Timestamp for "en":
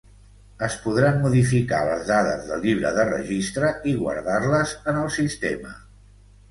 4.95-5.01